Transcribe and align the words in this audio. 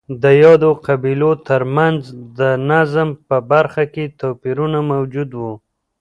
د 0.23 0.25
یادو 0.43 0.71
قبیلو 0.87 1.31
ترمنځ 1.47 1.99
د 2.39 2.41
نظم 2.69 3.09
په 3.27 3.37
برخه 3.51 3.83
کې 3.93 4.05
توپیرونه 4.19 4.79
موجود 4.91 5.29
وو 5.39 5.53